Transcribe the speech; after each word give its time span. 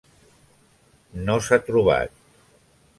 No 1.29 1.37
s'ha 1.49 1.63
trobat. 1.69 2.21